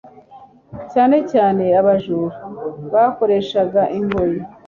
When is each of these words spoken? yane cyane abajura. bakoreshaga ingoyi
yane 0.97 1.17
cyane 1.31 1.65
abajura. 1.79 2.35
bakoreshaga 2.93 3.81
ingoyi 3.97 4.39